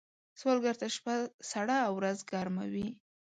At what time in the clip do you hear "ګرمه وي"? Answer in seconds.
2.31-2.87